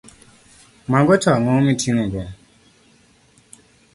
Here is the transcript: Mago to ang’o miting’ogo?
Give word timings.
Mago 0.91 1.13
to 1.21 1.29
ang’o 1.35 1.53
miting’ogo? 1.65 2.23